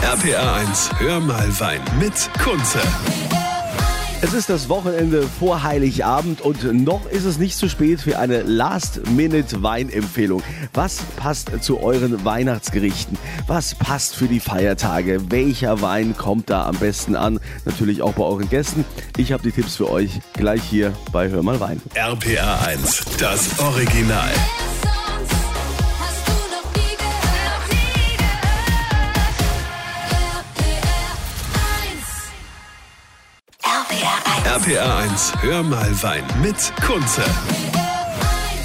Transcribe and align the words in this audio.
RPR 0.00 0.54
1, 0.54 0.90
hör 0.98 1.20
mal 1.20 1.60
Wein 1.60 1.80
mit 1.98 2.12
Kunze. 2.42 2.80
Es 4.20 4.32
ist 4.32 4.48
das 4.48 4.68
Wochenende 4.68 5.22
vor 5.22 5.64
Heiligabend 5.64 6.40
und 6.40 6.62
noch 6.84 7.06
ist 7.06 7.24
es 7.24 7.38
nicht 7.38 7.56
zu 7.56 7.68
spät 7.68 8.00
für 8.00 8.18
eine 8.18 8.42
Last-Minute-Weinempfehlung. 8.42 10.42
Was 10.72 10.98
passt 11.16 11.50
zu 11.60 11.80
euren 11.80 12.24
Weihnachtsgerichten? 12.24 13.18
Was 13.48 13.74
passt 13.74 14.14
für 14.14 14.26
die 14.26 14.40
Feiertage? 14.40 15.30
Welcher 15.30 15.82
Wein 15.82 16.16
kommt 16.16 16.50
da 16.50 16.66
am 16.66 16.76
besten 16.76 17.16
an? 17.16 17.40
Natürlich 17.64 18.00
auch 18.00 18.12
bei 18.12 18.22
euren 18.22 18.48
Gästen. 18.48 18.84
Ich 19.16 19.32
habe 19.32 19.42
die 19.42 19.52
Tipps 19.52 19.76
für 19.76 19.90
euch 19.90 20.20
gleich 20.34 20.62
hier 20.62 20.92
bei 21.10 21.28
Hör 21.28 21.42
mal 21.42 21.58
Wein. 21.60 21.82
RPR 21.94 22.66
1, 22.66 23.04
das 23.18 23.58
Original. 23.58 24.30
RPR 34.52 34.58
1. 34.58 34.62
RPR 34.82 34.98
1, 34.98 35.32
hör 35.40 35.62
mal 35.62 36.02
Wein 36.02 36.24
mit 36.42 36.72
Kunze. 36.84 37.22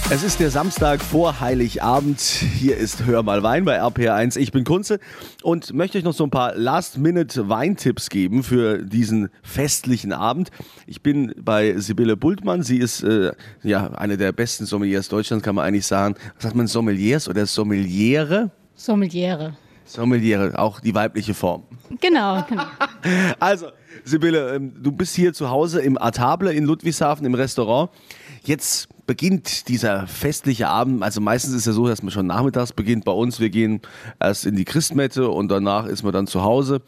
Es 0.10 0.22
ist 0.22 0.38
der 0.42 0.52
Samstag 0.52 1.02
vor 1.02 1.40
Heiligabend. 1.40 2.20
Hier 2.20 2.76
ist 2.76 3.06
Hör 3.06 3.24
mal 3.24 3.42
Wein 3.42 3.64
bei 3.64 3.82
RPR1. 3.82 4.38
Ich 4.38 4.52
bin 4.52 4.66
Kunze 4.66 5.00
und 5.44 5.74
möchte 5.74 5.98
euch 5.98 6.04
noch 6.04 6.14
so 6.14 6.26
ein 6.26 6.30
paar 6.30 6.54
Last-Minute-Weintipps 6.56 8.10
geben 8.10 8.44
für 8.44 8.80
diesen 8.80 9.30
festlichen 9.44 10.12
Abend. 10.12 10.50
Ich 10.88 11.02
bin 11.04 11.34
bei 11.40 11.78
Sibylle 11.78 12.18
Bultmann. 12.18 12.64
Sie 12.64 12.80
ist 12.80 13.04
äh, 13.04 13.32
ja 13.64 13.94
eine 13.94 14.18
der 14.18 14.34
besten 14.34 14.66
Sommeliers 14.66 15.08
Deutschlands, 15.08 15.46
kann 15.46 15.56
man 15.56 15.66
eigentlich 15.66 15.88
sagen. 15.88 16.16
Sagt 16.38 16.56
man 16.56 16.68
Sommeliers 16.68 17.30
oder 17.30 17.46
Sommeliere? 17.46 18.52
Sommeliere. 18.76 19.56
Sommeliere, 19.88 20.60
auch 20.60 20.80
die 20.80 20.94
weibliche 20.94 21.34
Form. 21.34 21.64
Genau, 22.02 22.44
genau. 22.48 22.64
Also, 23.40 23.68
Sibylle, 24.04 24.56
ähm, 24.56 24.74
du 24.82 24.92
bist 24.92 25.16
hier 25.16 25.34
zu 25.34 25.50
Hause 25.50 25.82
im 25.82 25.98
Artable 25.98 26.54
in 26.54 26.66
Ludwigshafen 26.66 27.26
im 27.26 27.34
Restaurant. 27.34 27.90
Jetzt 28.44 28.90
beginnt 29.08 29.70
dieser 29.70 30.06
festliche 30.06 30.68
Abend. 30.68 31.02
Also 31.02 31.22
meistens 31.22 31.54
ist 31.54 31.66
ja 31.66 31.72
so, 31.72 31.88
dass 31.88 32.04
man 32.04 32.12
schon 32.12 32.28
nachmittags 32.28 32.74
beginnt. 32.74 33.06
Bei 33.06 33.14
uns, 33.14 33.40
wir 33.40 33.50
gehen 33.50 33.80
erst 34.20 34.46
in 34.46 34.56
die 34.56 34.66
Christmette 34.66 35.30
und 35.30 35.48
danach 35.48 35.86
ist 35.86 36.04
man 36.04 36.12
dann 36.12 36.28
zu 36.28 36.44
Hause. 36.44 36.82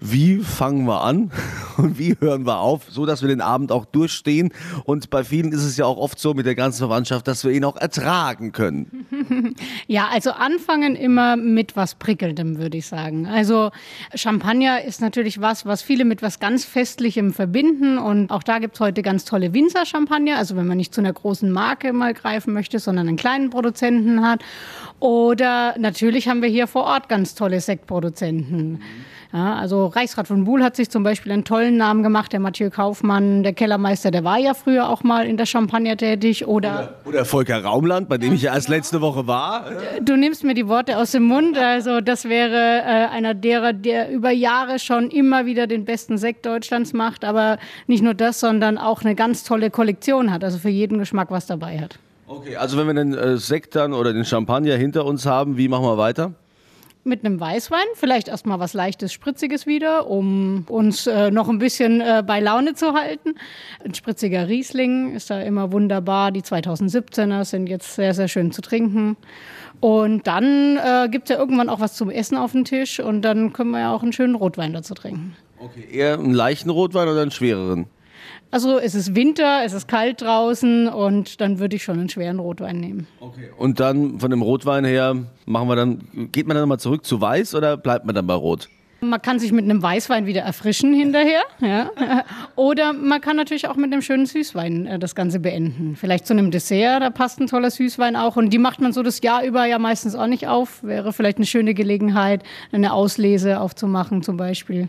Wie 0.00 0.38
fangen 0.38 0.86
wir 0.86 1.02
an 1.02 1.30
und 1.76 1.98
wie 1.98 2.16
hören 2.18 2.46
wir 2.46 2.58
auf, 2.60 2.84
so 2.88 3.04
dass 3.04 3.20
wir 3.20 3.28
den 3.28 3.42
Abend 3.42 3.70
auch 3.70 3.84
durchstehen? 3.84 4.52
Und 4.84 5.10
bei 5.10 5.22
vielen 5.22 5.52
ist 5.52 5.62
es 5.62 5.76
ja 5.76 5.84
auch 5.84 5.98
oft 5.98 6.18
so 6.18 6.32
mit 6.32 6.46
der 6.46 6.54
ganzen 6.54 6.78
Verwandtschaft, 6.78 7.28
dass 7.28 7.44
wir 7.44 7.52
ihn 7.52 7.64
auch 7.64 7.76
ertragen 7.76 8.52
können. 8.52 9.06
Ja, 9.86 10.08
also 10.12 10.32
anfangen 10.32 10.96
immer 10.96 11.36
mit 11.36 11.76
was 11.76 11.94
Prickelndem, 11.94 12.58
würde 12.58 12.78
ich 12.78 12.86
sagen. 12.86 13.26
Also 13.26 13.70
Champagner 14.14 14.82
ist 14.82 15.00
natürlich 15.00 15.40
was, 15.40 15.66
was 15.66 15.82
viele 15.82 16.04
mit 16.04 16.22
was 16.22 16.40
ganz 16.40 16.64
Festlichem 16.64 17.32
verbinden. 17.32 17.98
Und 17.98 18.30
auch 18.30 18.42
da 18.42 18.58
gibt's 18.58 18.80
heute 18.80 19.02
ganz 19.02 19.24
tolle 19.24 19.52
Winzer-Champagner. 19.54 20.36
Also 20.36 20.56
wenn 20.56 20.66
man 20.66 20.76
nicht 20.76 20.94
zu 20.94 21.00
einer 21.00 21.12
großen 21.12 21.50
Marke 21.50 21.65
mal 21.92 22.14
greifen 22.14 22.52
möchte, 22.52 22.78
sondern 22.78 23.08
einen 23.08 23.16
kleinen 23.16 23.50
Produzenten 23.50 24.26
hat. 24.26 24.42
Oder 25.00 25.74
natürlich 25.78 26.28
haben 26.28 26.42
wir 26.42 26.48
hier 26.48 26.66
vor 26.66 26.84
Ort 26.84 27.08
ganz 27.08 27.34
tolle 27.34 27.60
Sektproduzenten. 27.60 28.82
Ja, 29.32 29.56
also 29.56 29.86
Reichsrat 29.86 30.28
von 30.28 30.44
Buhl 30.44 30.62
hat 30.62 30.76
sich 30.76 30.90
zum 30.90 31.02
Beispiel 31.02 31.32
einen 31.32 31.44
tollen 31.44 31.76
Namen 31.76 32.02
gemacht, 32.02 32.32
der 32.32 32.40
Mathieu 32.40 32.70
Kaufmann, 32.70 33.42
der 33.42 33.52
Kellermeister, 33.52 34.10
der 34.10 34.24
war 34.24 34.38
ja 34.38 34.54
früher 34.54 34.88
auch 34.88 35.02
mal 35.02 35.26
in 35.26 35.36
der 35.36 35.46
Champagner 35.46 35.96
tätig. 35.96 36.46
Oder 36.46 36.96
Oder 37.04 37.24
Volker 37.24 37.62
Raumland, 37.62 38.08
bei 38.08 38.18
dem 38.18 38.32
ich 38.32 38.42
ja 38.42 38.54
erst 38.54 38.68
letzte 38.68 39.00
Woche 39.00 39.26
war. 39.26 39.70
Du 40.02 40.16
nimmst 40.16 40.44
mir 40.44 40.54
die 40.54 40.68
Worte 40.68 40.98
aus 40.98 41.12
dem 41.12 41.24
Mund. 41.24 41.58
Also 41.58 42.00
das 42.00 42.28
wäre 42.28 42.82
äh, 42.82 43.14
einer 43.14 43.34
derer, 43.34 43.72
der 43.72 44.10
über 44.10 44.30
Jahre 44.30 44.78
schon 44.78 45.10
immer 45.10 45.46
wieder 45.46 45.66
den 45.66 45.84
besten 45.84 46.18
Sekt 46.18 46.46
Deutschlands 46.46 46.92
macht. 46.92 47.24
Aber 47.24 47.58
nicht 47.86 48.02
nur 48.02 48.14
das, 48.14 48.40
sondern 48.40 48.78
auch 48.78 49.02
eine 49.02 49.14
ganz 49.14 49.44
tolle 49.44 49.70
Kollektion 49.70 50.32
hat. 50.32 50.44
Also 50.44 50.58
für 50.58 50.68
jeden 50.68 50.98
Geschmack 50.98 51.30
was 51.30 51.46
dabei 51.46 51.78
hat. 51.78 51.98
Okay, 52.28 52.56
also 52.56 52.76
wenn 52.76 52.86
wir 52.86 52.94
den 52.94 53.14
äh, 53.14 53.36
Sekt 53.36 53.76
dann 53.76 53.92
oder 53.92 54.12
den 54.12 54.24
Champagner 54.24 54.74
hinter 54.74 55.04
uns 55.04 55.26
haben, 55.26 55.56
wie 55.56 55.68
machen 55.68 55.84
wir 55.84 55.96
weiter? 55.96 56.32
Mit 57.06 57.24
einem 57.24 57.38
Weißwein, 57.38 57.86
vielleicht 57.94 58.26
erstmal 58.26 58.58
was 58.58 58.74
leichtes, 58.74 59.12
spritziges 59.12 59.64
wieder, 59.64 60.10
um 60.10 60.64
uns 60.68 61.06
äh, 61.06 61.30
noch 61.30 61.48
ein 61.48 61.58
bisschen 61.58 62.00
äh, 62.00 62.24
bei 62.26 62.40
Laune 62.40 62.74
zu 62.74 62.94
halten. 62.94 63.36
Ein 63.84 63.94
spritziger 63.94 64.48
Riesling 64.48 65.14
ist 65.14 65.30
da 65.30 65.40
immer 65.40 65.70
wunderbar. 65.70 66.32
Die 66.32 66.42
2017er 66.42 67.44
sind 67.44 67.68
jetzt 67.68 67.94
sehr, 67.94 68.12
sehr 68.12 68.26
schön 68.26 68.50
zu 68.50 68.60
trinken. 68.60 69.16
Und 69.78 70.26
dann 70.26 70.78
äh, 70.78 71.08
gibt 71.08 71.30
es 71.30 71.36
ja 71.36 71.40
irgendwann 71.40 71.68
auch 71.68 71.78
was 71.78 71.94
zum 71.94 72.10
Essen 72.10 72.36
auf 72.36 72.50
den 72.50 72.64
Tisch 72.64 72.98
und 72.98 73.22
dann 73.22 73.52
können 73.52 73.70
wir 73.70 73.78
ja 73.78 73.94
auch 73.94 74.02
einen 74.02 74.12
schönen 74.12 74.34
Rotwein 74.34 74.72
dazu 74.72 74.94
trinken. 74.94 75.36
Okay, 75.60 75.86
eher 75.88 76.14
einen 76.14 76.34
leichten 76.34 76.70
Rotwein 76.70 77.06
oder 77.06 77.22
einen 77.22 77.30
schwereren? 77.30 77.86
Also 78.56 78.78
es 78.78 78.94
ist 78.94 79.14
Winter, 79.14 79.64
es 79.66 79.74
ist 79.74 79.86
kalt 79.86 80.22
draußen 80.22 80.88
und 80.88 81.42
dann 81.42 81.58
würde 81.58 81.76
ich 81.76 81.82
schon 81.82 81.98
einen 81.98 82.08
schweren 82.08 82.38
Rotwein 82.38 82.80
nehmen. 82.80 83.06
Okay. 83.20 83.50
Und 83.58 83.80
dann 83.80 84.18
von 84.18 84.30
dem 84.30 84.40
Rotwein 84.40 84.86
her 84.86 85.14
machen 85.44 85.68
wir 85.68 85.76
dann, 85.76 86.30
geht 86.32 86.46
man 86.46 86.54
dann 86.54 86.62
nochmal 86.62 86.80
zurück 86.80 87.04
zu 87.04 87.20
weiß 87.20 87.54
oder 87.54 87.76
bleibt 87.76 88.06
man 88.06 88.14
dann 88.14 88.26
bei 88.26 88.32
Rot? 88.32 88.70
Man 89.02 89.20
kann 89.20 89.38
sich 89.38 89.52
mit 89.52 89.66
einem 89.66 89.82
Weißwein 89.82 90.24
wieder 90.24 90.40
erfrischen 90.40 90.94
hinterher. 90.94 91.42
Ja. 91.60 91.90
Oder 92.54 92.94
man 92.94 93.20
kann 93.20 93.36
natürlich 93.36 93.68
auch 93.68 93.76
mit 93.76 93.92
einem 93.92 94.00
schönen 94.00 94.24
Süßwein 94.24 94.86
äh, 94.86 94.98
das 94.98 95.14
Ganze 95.14 95.38
beenden. 95.38 95.94
Vielleicht 95.94 96.26
zu 96.26 96.32
einem 96.32 96.50
Dessert, 96.50 97.02
da 97.02 97.10
passt 97.10 97.38
ein 97.40 97.48
toller 97.48 97.70
Süßwein 97.70 98.16
auch. 98.16 98.36
Und 98.36 98.54
die 98.54 98.58
macht 98.58 98.80
man 98.80 98.94
so 98.94 99.02
das 99.02 99.20
Jahr 99.20 99.44
über 99.44 99.66
ja 99.66 99.78
meistens 99.78 100.14
auch 100.14 100.28
nicht 100.28 100.48
auf. 100.48 100.82
Wäre 100.82 101.12
vielleicht 101.12 101.36
eine 101.36 101.46
schöne 101.46 101.74
Gelegenheit, 101.74 102.42
eine 102.72 102.94
Auslese 102.94 103.60
aufzumachen 103.60 104.22
zum 104.22 104.38
Beispiel. 104.38 104.88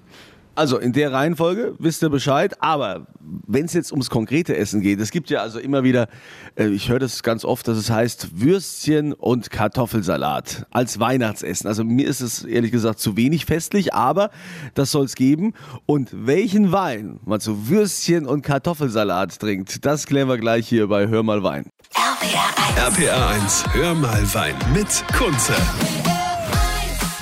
Also 0.57 0.79
in 0.79 0.91
der 0.91 1.13
Reihenfolge 1.13 1.75
wisst 1.77 2.01
ihr 2.01 2.09
Bescheid, 2.09 2.55
aber 2.63 3.05
wenn 3.19 3.65
es 3.65 3.73
jetzt 3.73 3.91
ums 3.91 4.09
konkrete 4.09 4.57
Essen 4.57 4.81
geht, 4.81 4.99
es 4.99 5.11
gibt 5.11 5.29
ja 5.29 5.41
also 5.41 5.59
immer 5.59 5.83
wieder, 5.83 6.07
äh, 6.55 6.65
ich 6.69 6.89
höre 6.89 6.97
das 6.97 7.21
ganz 7.21 7.45
oft, 7.45 7.67
dass 7.67 7.77
es 7.77 7.91
heißt 7.91 8.41
Würstchen 8.41 9.13
und 9.13 9.51
Kartoffelsalat 9.51 10.65
als 10.71 10.99
Weihnachtsessen. 10.99 11.67
Also 11.67 11.83
mir 11.83 12.07
ist 12.07 12.21
es 12.21 12.43
ehrlich 12.43 12.71
gesagt 12.71 12.97
zu 12.97 13.15
wenig 13.15 13.45
festlich, 13.45 13.93
aber 13.93 14.31
das 14.73 14.89
soll 14.89 15.05
es 15.05 15.13
geben. 15.13 15.53
Und 15.85 16.09
welchen 16.11 16.71
Wein 16.71 17.19
man 17.23 17.39
zu 17.39 17.69
Würstchen 17.69 18.25
und 18.25 18.41
Kartoffelsalat 18.41 19.39
trinkt, 19.39 19.85
das 19.85 20.07
klären 20.07 20.27
wir 20.27 20.39
gleich 20.39 20.67
hier 20.67 20.87
bei 20.87 21.07
Hör 21.07 21.21
mal 21.21 21.43
Wein. 21.43 21.67
RPR 21.93 22.89
1. 22.89 22.97
RPR 22.97 23.27
1, 23.27 23.65
hör 23.73 23.93
mal 23.93 24.33
Wein 24.33 24.55
mit 24.73 25.03
Kunze. 25.15 25.53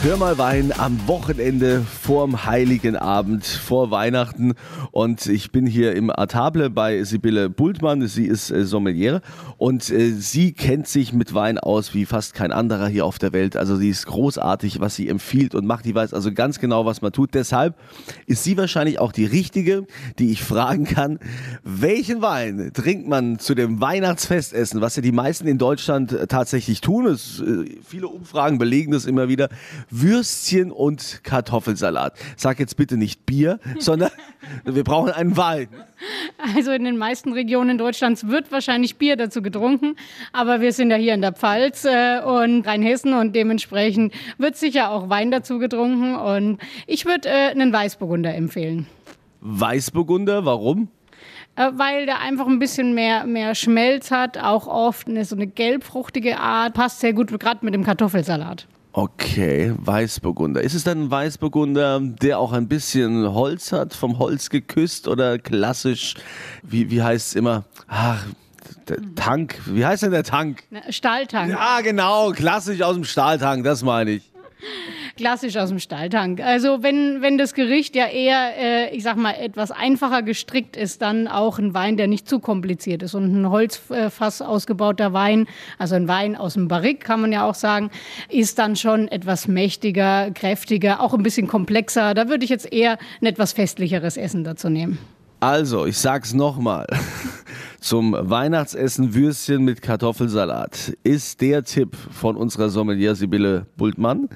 Hör 0.06 0.18
mal 0.18 0.38
Wein 0.38 0.72
am 0.78 1.08
Wochenende 1.08 1.82
vorm 1.82 2.46
Heiligen 2.46 2.96
Abend, 2.96 3.44
vor 3.44 3.90
Weihnachten. 3.90 4.54
Und 4.92 5.26
ich 5.26 5.52
bin 5.52 5.66
hier 5.66 5.96
im 5.96 6.12
Artable 6.12 6.70
bei 6.70 7.04
Sibylle 7.04 7.50
Bultmann. 7.50 8.08
Sie 8.08 8.28
ist 8.28 8.52
äh, 8.52 8.66
Sommeliere 8.66 9.22
und 9.58 9.90
äh, 9.90 10.12
sie 10.12 10.54
kennt 10.54 10.88
sich 10.88 11.12
mit 11.12 11.34
Wein 11.34 11.58
aus 11.58 11.96
wie 11.96 12.06
fast 12.06 12.36
kein 12.36 12.52
anderer 12.52 12.88
hier 12.88 13.04
auf 13.04 13.18
der 13.18 13.34
Welt. 13.34 13.58
Also 13.58 13.78
sie 13.78 13.90
ist 13.90 14.06
großartig, 14.06 14.80
was 14.80 14.96
sie 14.96 15.10
empfiehlt 15.10 15.56
und 15.56 15.66
macht. 15.66 15.86
Die 15.86 15.96
weiß 15.96 16.14
also 16.14 16.32
ganz 16.32 16.60
genau, 16.60 16.86
was 16.86 17.02
man 17.02 17.12
tut. 17.12 17.34
Deshalb 17.34 17.76
ist 18.28 18.44
sie 18.44 18.58
wahrscheinlich 18.58 19.00
auch 19.00 19.12
die 19.12 19.26
richtige, 19.26 19.88
die 20.20 20.30
ich 20.30 20.44
fragen 20.44 20.86
kann, 20.86 21.18
welchen 21.64 22.22
Wein 22.22 22.70
trinkt 22.76 23.08
man 23.08 23.40
zu 23.40 23.56
dem 23.56 23.82
Weihnachtsfestessen, 23.82 24.82
was 24.82 24.98
ja 24.98 25.02
die 25.02 25.12
meisten 25.12 25.48
in 25.48 25.58
Deutschland 25.58 26.12
äh, 26.12 26.28
tatsächlich 26.28 26.82
tun. 26.82 27.08
Es, 27.08 27.44
viele 27.84 28.08
Umfragen 28.08 28.60
belegen 28.60 28.92
das 28.92 29.06
immer 29.06 29.30
wieder. 29.30 29.50
Würstchen 30.02 30.72
und 30.72 31.22
Kartoffelsalat. 31.24 32.18
Sag 32.36 32.60
jetzt 32.60 32.78
bitte 32.78 32.98
nicht 32.98 33.26
Bier, 33.26 33.60
sondern 33.80 34.12
wir 34.64 34.84
brauchen 34.84 35.12
einen 35.12 35.38
Wein. 35.38 35.68
Also 36.56 36.72
in 36.72 36.84
den 36.84 36.98
meisten 36.98 37.34
Regionen 37.34 37.78
Deutschlands 37.78 38.28
wird 38.28 38.52
wahrscheinlich 38.52 38.98
Bier 38.98 39.16
dazu 39.16 39.42
getrunken, 39.42 39.96
aber 40.34 40.62
wir 40.62 40.74
sind 40.74 40.92
ja 40.92 40.98
hier 40.98 41.14
in 41.14 41.22
der 41.22 41.34
Pfalz 41.34 41.86
äh, 41.86 42.20
und 42.22 42.68
Rheinhessen 42.68 43.14
und 43.14 43.36
dementsprechend 43.36 44.14
wird 44.38 44.58
sicher 44.58 44.92
auch 44.92 45.10
Wein 45.10 45.32
dazu 45.32 45.60
getrunken 45.60 46.16
und 46.16 46.60
ich 46.88 47.06
würde 47.06 47.30
äh, 47.30 47.52
einen 47.52 47.72
Weißburgunder 47.72 48.36
empfehlen. 48.36 48.88
Weißburgunder, 49.42 50.46
warum? 50.46 50.90
Äh, 51.56 51.72
weil 51.76 52.06
der 52.06 52.20
einfach 52.20 52.48
ein 52.48 52.60
bisschen 52.60 52.94
mehr, 52.94 53.26
mehr 53.26 53.56
Schmelz 53.56 54.12
hat, 54.12 54.38
auch 54.38 54.68
oft 54.68 55.08
eine, 55.08 55.24
so 55.24 55.36
eine 55.36 55.48
gelbfruchtige 55.48 56.40
Art, 56.40 56.74
passt 56.74 57.00
sehr 57.00 57.14
gut 57.14 57.38
gerade 57.40 57.64
mit 57.64 57.74
dem 57.74 57.84
Kartoffelsalat. 57.84 58.68
Okay, 58.98 59.74
Weißburgunder. 59.78 60.62
Ist 60.62 60.74
es 60.74 60.86
dann 60.86 61.04
ein 61.04 61.12
Weißburgunder, 61.12 62.00
der 62.00 62.40
auch 62.40 62.54
ein 62.54 62.70
bisschen 62.70 63.34
Holz 63.34 63.74
hat, 63.74 63.94
vom 63.94 64.20
Holz 64.20 64.50
geküsst 64.50 65.10
oder 65.10 65.38
klassisch, 65.38 66.14
wie, 66.64 66.90
wie 66.90 67.04
heißt 67.04 67.28
es 67.28 67.36
immer? 67.36 67.66
Ach, 67.90 68.26
der 68.88 69.00
Tank. 69.16 69.60
Wie 69.66 69.86
heißt 69.86 70.04
denn 70.04 70.12
der 70.12 70.24
Tank? 70.24 70.64
Stahltank. 70.90 71.52
Ja, 71.52 71.82
genau, 71.82 72.32
klassisch 72.32 72.82
aus 72.82 72.96
dem 72.96 73.04
Stahltank, 73.04 73.66
das 73.66 73.84
meine 73.84 74.12
ich. 74.12 74.32
Klassisch 75.16 75.58
aus 75.58 75.70
dem 75.70 75.80
Stalltank. 75.80 76.42
Also 76.42 76.84
wenn, 76.84 77.22
wenn 77.22 77.38
das 77.38 77.54
Gericht 77.54 77.96
ja 77.96 78.08
eher, 78.08 78.58
äh, 78.58 78.96
ich 78.96 79.04
sag 79.04 79.18
mal, 79.18 79.32
etwas 79.32 79.72
einfacher 79.72 80.22
gestrickt 80.22 80.76
ist, 80.76 81.02
dann 81.02 81.28
auch 81.28 81.60
ein 81.60 81.74
Wein, 81.74 81.98
der 81.98 82.08
nicht 82.08 82.28
zu 82.28 82.40
kompliziert 82.40 83.04
ist. 83.04 83.16
Und 83.16 83.34
ein 83.34 83.50
Holzfass 83.50 84.42
ausgebauter 84.42 85.14
Wein, 85.14 85.48
also 85.78 85.96
ein 85.96 86.08
Wein 86.08 86.36
aus 86.36 86.54
dem 86.54 86.68
Barrique, 86.68 87.06
kann 87.06 87.22
man 87.22 87.32
ja 87.32 87.46
auch 87.46 87.56
sagen, 87.56 87.92
ist 88.30 88.60
dann 88.60 88.76
schon 88.76 89.08
etwas 89.08 89.48
mächtiger, 89.48 90.32
kräftiger, 90.32 91.02
auch 91.02 91.14
ein 91.14 91.24
bisschen 91.24 91.48
komplexer. 91.48 92.14
Da 92.14 92.30
würde 92.30 92.44
ich 92.44 92.50
jetzt 92.50 92.72
eher 92.72 92.98
ein 93.22 93.28
etwas 93.28 93.54
festlicheres 93.54 94.18
Essen 94.18 94.44
dazu 94.44 94.70
nehmen. 94.70 94.98
Also, 95.40 95.86
ich 95.86 95.98
sag's 95.98 96.34
nochmal. 96.34 96.88
Zum 97.80 98.16
Weihnachtsessen 98.18 99.14
Würstchen 99.14 99.64
mit 99.64 99.82
Kartoffelsalat 99.82 100.98
ist 101.04 101.40
der 101.42 101.64
Tipp 101.64 101.96
von 101.96 102.36
unserer 102.36 102.70
Sommelier 102.70 103.14
Sibylle 103.14 103.68
Bultmann. 103.78 104.30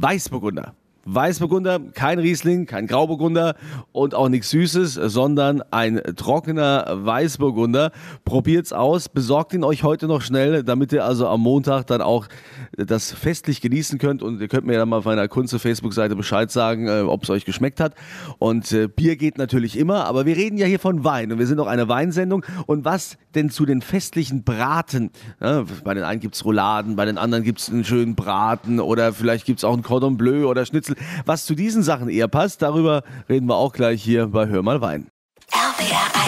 Weißburgunder. 0.00 0.76
Weißburgunder, 1.10 1.80
kein 1.94 2.18
Riesling, 2.18 2.66
kein 2.66 2.86
Grauburgunder 2.86 3.54
und 3.92 4.14
auch 4.14 4.28
nichts 4.28 4.50
Süßes, 4.50 4.94
sondern 4.94 5.62
ein 5.70 6.02
trockener 6.16 6.86
Weißburgunder. 6.90 7.92
Probiert's 8.26 8.74
aus, 8.74 9.08
besorgt 9.08 9.54
ihn 9.54 9.64
euch 9.64 9.84
heute 9.84 10.06
noch 10.06 10.20
schnell, 10.20 10.62
damit 10.62 10.92
ihr 10.92 11.06
also 11.06 11.26
am 11.26 11.40
Montag 11.40 11.86
dann 11.86 12.02
auch 12.02 12.28
das 12.76 13.10
festlich 13.12 13.62
genießen 13.62 13.98
könnt. 13.98 14.22
Und 14.22 14.40
ihr 14.42 14.48
könnt 14.48 14.66
mir 14.66 14.76
dann 14.76 14.90
mal 14.90 14.98
auf 14.98 15.06
meiner 15.06 15.28
Kunze 15.28 15.58
Facebook-Seite 15.58 16.14
Bescheid 16.14 16.50
sagen, 16.50 16.88
äh, 16.88 17.00
ob 17.00 17.22
es 17.22 17.30
euch 17.30 17.46
geschmeckt 17.46 17.80
hat. 17.80 17.94
Und 18.38 18.70
äh, 18.72 18.86
Bier 18.86 19.16
geht 19.16 19.38
natürlich 19.38 19.78
immer, 19.78 20.04
aber 20.04 20.26
wir 20.26 20.36
reden 20.36 20.58
ja 20.58 20.66
hier 20.66 20.78
von 20.78 21.04
Wein 21.04 21.32
und 21.32 21.38
wir 21.38 21.46
sind 21.46 21.58
auch 21.58 21.66
eine 21.66 21.88
Weinsendung. 21.88 22.44
Und 22.66 22.84
was 22.84 23.16
denn 23.34 23.48
zu 23.48 23.64
den 23.64 23.80
festlichen 23.80 24.44
Braten? 24.44 25.10
Ja, 25.40 25.64
bei 25.84 25.94
den 25.94 26.04
einen 26.04 26.20
gibt's 26.20 26.44
Rouladen, 26.44 26.96
bei 26.96 27.06
den 27.06 27.16
anderen 27.16 27.44
gibt's 27.44 27.70
einen 27.70 27.84
schönen 27.84 28.14
Braten 28.14 28.78
oder 28.78 29.14
vielleicht 29.14 29.46
gibt's 29.46 29.64
auch 29.64 29.74
ein 29.74 29.82
Cordon 29.82 30.18
Bleu 30.18 30.46
oder 30.46 30.66
Schnitzel. 30.66 30.97
Was 31.24 31.44
zu 31.44 31.54
diesen 31.54 31.82
Sachen 31.82 32.08
eher 32.08 32.28
passt, 32.28 32.62
darüber 32.62 33.02
reden 33.28 33.46
wir 33.46 33.56
auch 33.56 33.72
gleich 33.72 34.02
hier 34.02 34.28
bei 34.28 34.46
Hör 34.46 34.62
mal 34.62 34.80
Wein. 34.80 35.08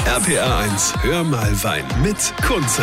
RPR 0.07 0.57
1, 0.59 0.95
hör 1.03 1.25
mal 1.25 1.63
Wein 1.63 1.85
mit 2.03 2.35
Kunze. 2.47 2.83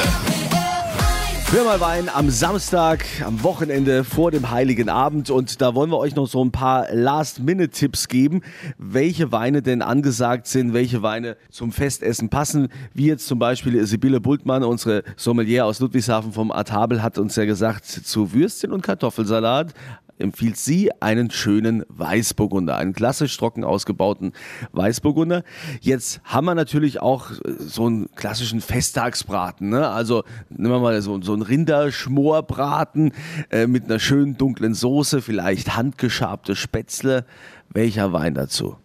Hör 1.49 1.63
mal 1.63 1.79
Wein 1.79 2.09
am 2.09 2.29
Samstag, 2.29 3.05
am 3.25 3.41
Wochenende 3.41 4.03
vor 4.03 4.31
dem 4.31 4.51
Heiligen 4.51 4.89
Abend. 4.89 5.29
Und 5.29 5.61
da 5.61 5.75
wollen 5.75 5.89
wir 5.89 5.97
euch 5.97 6.13
noch 6.13 6.27
so 6.27 6.43
ein 6.43 6.51
paar 6.51 6.93
Last-Minute-Tipps 6.93 8.09
geben, 8.09 8.41
welche 8.77 9.31
Weine 9.31 9.61
denn 9.61 9.81
angesagt 9.81 10.47
sind, 10.47 10.73
welche 10.73 11.03
Weine 11.03 11.37
zum 11.49 11.71
Festessen 11.71 12.27
passen, 12.29 12.67
wie 12.93 13.07
jetzt 13.07 13.27
zum 13.27 13.39
Beispiel 13.39 13.85
Sibylle 13.85 14.19
Bultmann, 14.19 14.63
unsere 14.65 15.03
Sommelier 15.15 15.65
aus 15.65 15.79
Ludwigshafen 15.79 16.33
vom 16.33 16.51
Artabel, 16.51 17.01
hat 17.01 17.17
uns 17.17 17.37
ja 17.37 17.45
gesagt, 17.45 17.85
zu 17.85 18.33
Würstchen 18.33 18.73
und 18.73 18.81
Kartoffelsalat 18.81 19.73
empfiehlt 20.19 20.57
sie 20.57 20.91
einen 21.01 21.31
schönen 21.31 21.83
Weißburgunder, 21.89 22.77
einen 22.77 22.93
klassisch 22.93 23.37
trocken 23.37 23.63
ausgebauten 23.63 24.33
Weißburgunder. 24.71 25.43
Jetzt 25.81 26.21
haben 26.23 26.45
wir 26.45 26.55
natürlich 26.55 27.01
auch 27.01 27.31
äh, 27.31 27.35
so 27.59 27.85
einen 27.85 28.09
klassischen 28.15 28.61
Festtagsbraten. 28.61 29.69
Ne? 29.69 29.87
Also 29.87 30.23
nehmen 30.49 30.73
wir 30.73 30.79
mal 30.79 31.01
so, 31.01 31.21
so 31.21 31.33
einen 31.33 31.41
Rinderschmorbraten 31.41 33.11
äh, 33.49 33.67
mit 33.67 33.85
einer 33.85 33.99
schönen 33.99 34.37
dunklen 34.37 34.73
Soße, 34.73 35.21
vielleicht 35.21 35.75
handgeschabte 35.75 36.55
Spätzle. 36.55 37.25
Welcher 37.69 38.13
Wein 38.13 38.33
dazu? 38.33 38.77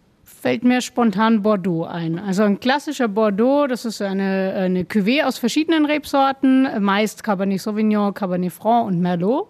fällt 0.43 0.65
mir 0.65 0.81
spontan 0.81 1.41
Bordeaux 1.41 1.85
ein. 1.85 2.19
Also 2.19 2.43
ein 2.43 2.59
klassischer 2.59 3.07
Bordeaux, 3.07 3.65
das 3.65 3.85
ist 3.85 4.01
eine, 4.01 4.53
eine 4.57 4.83
Cuvée 4.83 5.23
aus 5.23 5.37
verschiedenen 5.37 5.85
Rebsorten, 5.85 6.67
meist 6.83 7.23
Cabernet 7.23 7.61
Sauvignon, 7.61 8.13
Cabernet 8.13 8.51
Franc 8.51 8.87
und 8.87 8.99
Merlot. 8.99 9.47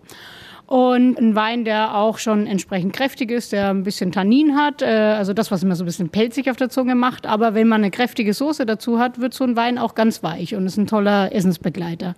Und 0.65 1.19
ein 1.19 1.35
Wein, 1.35 1.65
der 1.65 1.95
auch 1.95 2.17
schon 2.17 2.47
entsprechend 2.47 2.93
kräftig 2.93 3.31
ist, 3.31 3.51
der 3.51 3.69
ein 3.69 3.83
bisschen 3.83 4.11
Tannin 4.11 4.55
hat, 4.55 4.81
äh, 4.81 4.85
also 4.85 5.33
das, 5.33 5.51
was 5.51 5.61
immer 5.61 5.75
so 5.75 5.83
ein 5.83 5.87
bisschen 5.87 6.09
pelzig 6.09 6.49
auf 6.49 6.55
der 6.55 6.69
Zunge 6.69 6.95
macht. 6.95 7.25
Aber 7.25 7.53
wenn 7.53 7.67
man 7.67 7.81
eine 7.81 7.91
kräftige 7.91 8.33
Soße 8.33 8.65
dazu 8.65 8.97
hat, 8.97 9.19
wird 9.19 9.33
so 9.33 9.43
ein 9.43 9.55
Wein 9.55 9.77
auch 9.77 9.93
ganz 9.93 10.23
weich 10.23 10.55
und 10.55 10.65
ist 10.65 10.77
ein 10.77 10.87
toller 10.87 11.33
Essensbegleiter. 11.33 12.15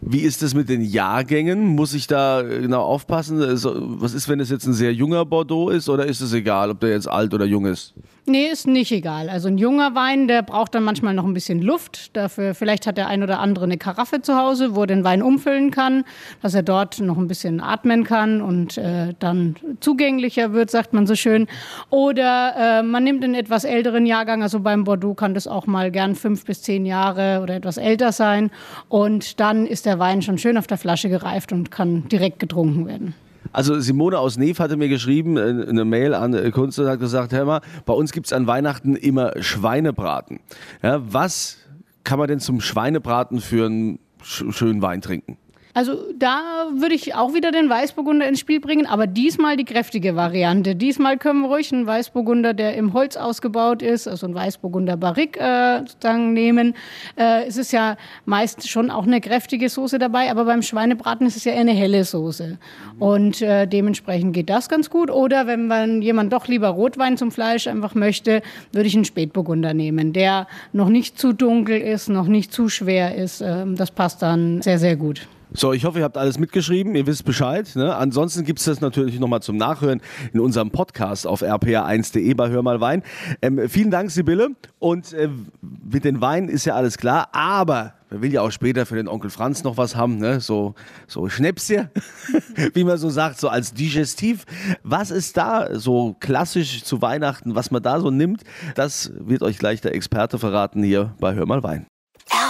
Wie 0.00 0.20
ist 0.20 0.44
es 0.44 0.54
mit 0.54 0.68
den 0.68 0.82
Jahrgängen? 0.82 1.66
Muss 1.66 1.92
ich 1.92 2.06
da 2.06 2.42
äh, 2.42 2.60
genau 2.60 2.82
aufpassen? 2.82 3.40
Was 3.40 4.14
ist, 4.14 4.28
wenn 4.28 4.38
es 4.38 4.48
jetzt 4.48 4.66
ein 4.66 4.74
sehr 4.74 4.94
junger 4.94 5.24
Bordeaux 5.24 5.70
ist 5.70 5.88
oder 5.88 6.06
ist 6.06 6.20
es 6.20 6.32
egal, 6.32 6.70
ob 6.70 6.80
der 6.80 6.90
jetzt 6.90 7.08
alt 7.08 7.34
oder 7.34 7.44
jung 7.44 7.66
ist? 7.66 7.94
Nee, 8.28 8.48
ist 8.48 8.66
nicht 8.66 8.92
egal. 8.92 9.30
Also 9.30 9.48
ein 9.48 9.56
junger 9.56 9.94
Wein, 9.94 10.28
der 10.28 10.42
braucht 10.42 10.74
dann 10.74 10.82
manchmal 10.82 11.14
noch 11.14 11.24
ein 11.24 11.32
bisschen 11.32 11.62
Luft. 11.62 12.14
Dafür, 12.14 12.54
vielleicht 12.54 12.86
hat 12.86 12.98
der 12.98 13.08
ein 13.08 13.22
oder 13.22 13.40
andere 13.40 13.64
eine 13.64 13.78
Karaffe 13.78 14.20
zu 14.20 14.36
Hause, 14.36 14.76
wo 14.76 14.82
er 14.82 14.86
den 14.86 15.02
Wein 15.02 15.22
umfüllen 15.22 15.70
kann, 15.70 16.04
dass 16.42 16.54
er 16.54 16.62
dort 16.62 17.00
noch 17.00 17.16
ein 17.16 17.26
bisschen 17.26 17.62
atmen 17.62 18.04
kann 18.04 18.42
und 18.42 18.76
äh, 18.76 19.14
dann 19.18 19.56
zugänglicher 19.80 20.52
wird, 20.52 20.70
sagt 20.70 20.92
man 20.92 21.06
so 21.06 21.14
schön. 21.14 21.46
Oder 21.88 22.80
äh, 22.80 22.82
man 22.82 23.02
nimmt 23.02 23.24
einen 23.24 23.34
etwas 23.34 23.64
älteren 23.64 24.04
Jahrgang, 24.04 24.42
also 24.42 24.60
beim 24.60 24.84
Bordeaux 24.84 25.14
kann 25.14 25.32
das 25.32 25.46
auch 25.46 25.66
mal 25.66 25.90
gern 25.90 26.14
fünf 26.14 26.44
bis 26.44 26.60
zehn 26.62 26.84
Jahre 26.84 27.40
oder 27.42 27.56
etwas 27.56 27.78
älter 27.78 28.12
sein. 28.12 28.50
Und 28.90 29.40
dann 29.40 29.66
ist 29.66 29.86
der 29.86 29.98
Wein 29.98 30.20
schon 30.20 30.36
schön 30.36 30.58
auf 30.58 30.66
der 30.66 30.76
Flasche 30.76 31.08
gereift 31.08 31.52
und 31.52 31.70
kann 31.70 32.06
direkt 32.08 32.40
getrunken 32.40 32.86
werden. 32.86 33.14
Also 33.52 33.80
Simone 33.80 34.18
aus 34.18 34.36
Neef 34.36 34.58
hatte 34.58 34.76
mir 34.76 34.88
geschrieben, 34.88 35.36
äh, 35.36 35.68
eine 35.68 35.84
Mail 35.84 36.14
an 36.14 36.34
äh, 36.34 36.50
Kunst 36.50 36.78
und 36.78 36.86
hat 36.86 37.00
gesagt, 37.00 37.32
hör 37.32 37.44
mal, 37.44 37.60
bei 37.86 37.92
uns 37.92 38.12
gibt 38.12 38.26
es 38.26 38.32
an 38.32 38.46
Weihnachten 38.46 38.96
immer 38.96 39.32
Schweinebraten. 39.40 40.40
Ja, 40.82 41.00
was 41.02 41.58
kann 42.04 42.18
man 42.18 42.28
denn 42.28 42.40
zum 42.40 42.60
Schweinebraten 42.60 43.40
für 43.40 43.66
einen 43.66 43.98
sch 44.22 44.44
schönen 44.50 44.82
Wein 44.82 45.00
trinken? 45.00 45.36
Also 45.74 45.96
da 46.18 46.68
würde 46.74 46.94
ich 46.94 47.14
auch 47.14 47.34
wieder 47.34 47.52
den 47.52 47.68
Weißburgunder 47.68 48.26
ins 48.26 48.40
Spiel 48.40 48.60
bringen, 48.60 48.86
aber 48.86 49.06
diesmal 49.06 49.56
die 49.56 49.64
kräftige 49.64 50.16
Variante. 50.16 50.74
Diesmal 50.74 51.18
können 51.18 51.42
wir 51.42 51.48
ruhig 51.48 51.72
einen 51.72 51.86
Weißburgunder, 51.86 52.54
der 52.54 52.74
im 52.74 52.92
Holz 52.92 53.16
ausgebaut 53.16 53.82
ist, 53.82 54.08
also 54.08 54.26
einen 54.26 54.34
Weißburgunder 54.34 54.96
Barrique 54.96 55.38
äh, 55.38 55.80
sozusagen 55.80 56.32
nehmen. 56.32 56.74
Äh, 57.16 57.46
es 57.46 57.56
ist 57.56 57.72
ja 57.72 57.96
meist 58.24 58.68
schon 58.68 58.90
auch 58.90 59.06
eine 59.06 59.20
kräftige 59.20 59.68
Soße 59.68 59.98
dabei, 59.98 60.30
aber 60.30 60.44
beim 60.44 60.62
Schweinebraten 60.62 61.26
ist 61.26 61.36
es 61.36 61.44
ja 61.44 61.52
eher 61.52 61.60
eine 61.60 61.72
helle 61.72 62.04
Soße. 62.04 62.58
Und 62.98 63.42
äh, 63.42 63.66
dementsprechend 63.66 64.32
geht 64.32 64.50
das 64.50 64.68
ganz 64.68 64.90
gut. 64.90 65.10
Oder 65.10 65.46
wenn 65.46 65.66
man 65.66 66.02
jemand 66.02 66.32
doch 66.32 66.48
lieber 66.48 66.68
Rotwein 66.68 67.16
zum 67.16 67.30
Fleisch 67.30 67.66
einfach 67.66 67.94
möchte, 67.94 68.42
würde 68.72 68.88
ich 68.88 68.94
einen 68.94 69.04
Spätburgunder 69.04 69.74
nehmen, 69.74 70.12
der 70.12 70.46
noch 70.72 70.88
nicht 70.88 71.18
zu 71.18 71.32
dunkel 71.32 71.80
ist, 71.80 72.08
noch 72.08 72.26
nicht 72.26 72.52
zu 72.52 72.68
schwer 72.68 73.14
ist. 73.14 73.40
Ähm, 73.40 73.76
das 73.76 73.90
passt 73.90 74.22
dann 74.22 74.62
sehr, 74.62 74.78
sehr 74.78 74.96
gut. 74.96 75.28
So, 75.52 75.72
ich 75.72 75.86
hoffe, 75.86 75.98
ihr 75.98 76.04
habt 76.04 76.18
alles 76.18 76.38
mitgeschrieben, 76.38 76.94
ihr 76.94 77.06
wisst 77.06 77.24
Bescheid. 77.24 77.74
Ne? 77.74 77.96
Ansonsten 77.96 78.44
gibt 78.44 78.58
es 78.58 78.66
das 78.66 78.82
natürlich 78.82 79.18
nochmal 79.18 79.40
zum 79.40 79.56
Nachhören 79.56 80.02
in 80.34 80.40
unserem 80.40 80.70
Podcast 80.70 81.26
auf 81.26 81.42
rpa1.de 81.42 82.34
bei 82.34 82.50
Hör 82.50 82.62
mal 82.62 82.82
Wein. 82.82 83.02
Ähm, 83.40 83.66
vielen 83.68 83.90
Dank, 83.90 84.10
Sibylle. 84.10 84.50
Und 84.78 85.14
äh, 85.14 85.30
mit 85.62 86.04
den 86.04 86.20
Weinen 86.20 86.50
ist 86.50 86.66
ja 86.66 86.74
alles 86.74 86.98
klar, 86.98 87.28
aber 87.32 87.94
man 88.10 88.20
will 88.20 88.32
ja 88.32 88.42
auch 88.42 88.50
später 88.50 88.84
für 88.84 88.96
den 88.96 89.08
Onkel 89.08 89.30
Franz 89.30 89.64
noch 89.64 89.78
was 89.78 89.96
haben, 89.96 90.18
ne? 90.18 90.40
so, 90.40 90.74
so 91.06 91.30
Schnäpschen, 91.30 91.88
wie 92.74 92.84
man 92.84 92.98
so 92.98 93.08
sagt, 93.08 93.40
so 93.40 93.48
als 93.48 93.72
Digestiv. 93.72 94.44
Was 94.82 95.10
ist 95.10 95.38
da 95.38 95.78
so 95.78 96.14
klassisch 96.20 96.84
zu 96.84 97.00
Weihnachten, 97.00 97.54
was 97.54 97.70
man 97.70 97.82
da 97.82 98.00
so 98.00 98.10
nimmt? 98.10 98.42
Das 98.74 99.12
wird 99.18 99.42
euch 99.42 99.58
gleich 99.58 99.80
der 99.80 99.94
Experte 99.94 100.38
verraten 100.38 100.82
hier 100.82 101.14
bei 101.20 101.34
Hör 101.34 101.46
mal 101.46 101.62
Wein. 101.62 101.86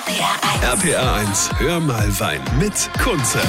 RPR 0.08 1.22
1, 1.22 1.50
hör 1.58 1.80
mal 1.80 2.20
Wein 2.20 2.40
mit 2.60 2.90
Kunze. 2.98 3.40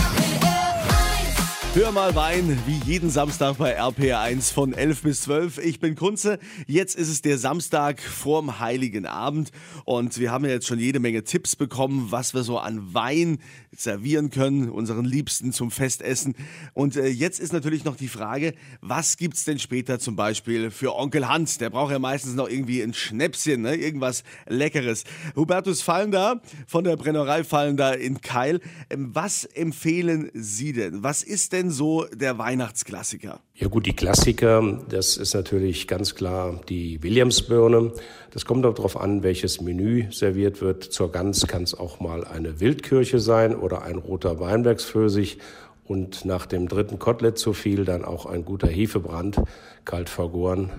Hör 1.75 1.91
mal 1.91 2.15
Wein, 2.15 2.57
wie 2.65 2.79
jeden 2.91 3.11
Samstag 3.11 3.57
bei 3.57 3.79
RPR1 3.79 4.51
von 4.51 4.73
11 4.73 5.03
bis 5.03 5.21
12. 5.21 5.59
Ich 5.59 5.79
bin 5.79 5.93
Kunze. 5.93 6.39
Jetzt 6.65 6.95
ist 6.95 7.09
es 7.09 7.21
der 7.21 7.38
Samstag 7.38 8.01
vorm 8.01 8.59
Heiligen 8.59 9.05
Abend 9.05 9.51
und 9.85 10.17
wir 10.17 10.31
haben 10.31 10.45
ja 10.45 10.49
jetzt 10.49 10.65
schon 10.65 10.79
jede 10.79 10.99
Menge 10.99 11.23
Tipps 11.23 11.55
bekommen, 11.55 12.07
was 12.09 12.33
wir 12.33 12.41
so 12.41 12.57
an 12.57 12.95
Wein 12.95 13.38
servieren 13.71 14.31
können, 14.31 14.69
unseren 14.69 15.05
Liebsten 15.05 15.53
zum 15.53 15.69
Festessen. 15.69 16.33
Und 16.73 16.95
äh, 16.95 17.05
jetzt 17.05 17.39
ist 17.39 17.53
natürlich 17.53 17.85
noch 17.85 17.95
die 17.95 18.07
Frage, 18.07 18.55
was 18.81 19.17
gibt's 19.17 19.45
denn 19.45 19.59
später 19.59 19.99
zum 19.99 20.15
Beispiel 20.15 20.71
für 20.71 20.95
Onkel 20.95 21.29
Hans? 21.29 21.59
Der 21.59 21.69
braucht 21.69 21.91
ja 21.91 21.99
meistens 21.99 22.33
noch 22.33 22.49
irgendwie 22.49 22.81
ein 22.81 22.95
Schnäpschen, 22.95 23.61
ne? 23.61 23.75
irgendwas 23.75 24.23
Leckeres. 24.47 25.03
Hubertus 25.35 25.83
Fallender 25.83 26.41
von 26.65 26.83
der 26.83 26.97
Brennerei 26.97 27.43
Fallender 27.43 27.95
in 27.95 28.21
Keil. 28.21 28.59
Ähm, 28.89 29.11
was 29.13 29.45
empfehlen 29.45 30.31
Sie 30.33 30.73
denn? 30.73 31.03
Was 31.03 31.21
ist 31.21 31.53
denn 31.53 31.68
so 31.71 32.05
der 32.13 32.38
Weihnachtsklassiker? 32.38 33.39
Ja 33.55 33.67
gut, 33.67 33.85
die 33.85 33.95
Klassiker, 33.95 34.81
das 34.89 35.17
ist 35.17 35.33
natürlich 35.33 35.88
ganz 35.88 36.15
klar 36.15 36.61
die 36.69 37.01
Williamsbirne. 37.03 37.93
Das 38.31 38.45
kommt 38.45 38.65
auch 38.65 38.73
darauf 38.73 38.99
an, 38.99 39.23
welches 39.23 39.61
Menü 39.61 40.11
serviert 40.11 40.61
wird. 40.61 40.83
Zur 40.83 41.11
Gans 41.11 41.47
kann 41.47 41.63
es 41.63 41.73
auch 41.73 41.99
mal 41.99 42.23
eine 42.25 42.59
Wildkirche 42.59 43.19
sein 43.19 43.55
oder 43.55 43.81
ein 43.81 43.97
roter 43.97 44.39
Weinbergsfösig. 44.39 45.39
Und 45.85 46.23
nach 46.25 46.45
dem 46.45 46.67
dritten 46.67 46.99
Kotelett 46.99 47.38
zu 47.38 47.53
viel 47.53 47.83
dann 47.83 48.05
auch 48.05 48.25
ein 48.25 48.45
guter 48.45 48.67
Hefebrand, 48.67 49.41
kalt 49.85 50.09
vergoren. 50.09 50.71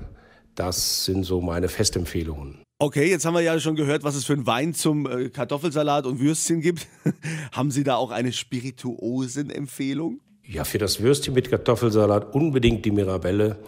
Das 0.54 1.04
sind 1.04 1.24
so 1.24 1.40
meine 1.40 1.68
Festempfehlungen. 1.68 2.62
Okay, 2.82 3.10
jetzt 3.10 3.26
haben 3.26 3.34
wir 3.34 3.42
ja 3.42 3.60
schon 3.60 3.76
gehört, 3.76 4.04
was 4.04 4.14
es 4.14 4.24
für 4.24 4.32
einen 4.32 4.46
Wein 4.46 4.72
zum 4.72 5.06
äh, 5.06 5.28
Kartoffelsalat 5.28 6.06
und 6.06 6.18
Würstchen 6.18 6.62
gibt. 6.62 6.86
haben 7.52 7.70
Sie 7.70 7.84
da 7.84 7.96
auch 7.96 8.10
eine 8.10 8.32
Spirituosenempfehlung? 8.32 10.20
Ja, 10.52 10.64
für 10.64 10.78
das 10.78 11.00
Würstchen 11.00 11.34
mit 11.34 11.48
Kartoffelsalat 11.48 12.34
unbedingt 12.34 12.84
die 12.84 12.90
Mirabelle. 12.90 13.58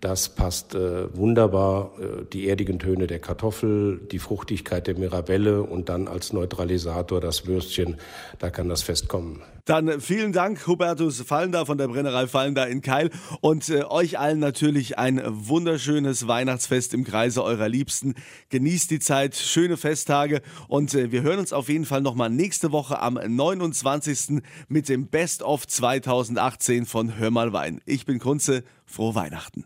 Das 0.00 0.28
passt 0.28 0.74
äh, 0.74 1.16
wunderbar. 1.16 1.92
Äh, 1.98 2.24
die 2.32 2.48
erdigen 2.48 2.78
Töne 2.78 3.06
der 3.06 3.20
Kartoffel, 3.20 4.00
die 4.10 4.18
Fruchtigkeit 4.18 4.86
der 4.86 4.98
Mirabelle 4.98 5.62
und 5.62 5.88
dann 5.88 6.08
als 6.08 6.32
Neutralisator 6.32 7.20
das 7.20 7.46
Würstchen. 7.46 7.96
Da 8.38 8.50
kann 8.50 8.68
das 8.68 8.82
Fest 8.82 9.08
kommen. 9.08 9.42
Dann 9.64 9.88
äh, 9.88 10.00
vielen 10.00 10.32
Dank, 10.32 10.66
Hubertus 10.66 11.22
Fallender 11.22 11.64
von 11.64 11.78
der 11.78 11.88
Brennerei 11.88 12.26
Fallender 12.26 12.68
in 12.68 12.82
Keil. 12.82 13.10
Und 13.40 13.68
äh, 13.70 13.84
euch 13.84 14.18
allen 14.18 14.38
natürlich 14.38 14.98
ein 14.98 15.22
wunderschönes 15.24 16.26
Weihnachtsfest 16.28 16.92
im 16.92 17.04
Kreise 17.04 17.42
eurer 17.42 17.68
Liebsten. 17.68 18.14
Genießt 18.50 18.90
die 18.90 19.00
Zeit, 19.00 19.34
schöne 19.34 19.76
Festtage. 19.76 20.42
Und 20.68 20.92
äh, 20.94 21.12
wir 21.12 21.22
hören 21.22 21.38
uns 21.38 21.52
auf 21.52 21.68
jeden 21.68 21.86
Fall 21.86 22.02
nochmal 22.02 22.28
nächste 22.30 22.72
Woche 22.72 23.00
am 23.00 23.14
29. 23.14 24.42
mit 24.68 24.88
dem 24.88 25.06
Best 25.06 25.42
of 25.42 25.66
2018 25.66 26.84
von 26.84 27.16
Hör 27.16 27.30
mal 27.30 27.54
Wein. 27.54 27.80
Ich 27.86 28.04
bin 28.04 28.18
Kunze. 28.18 28.64
Frohe 28.84 29.14
Weihnachten. 29.14 29.62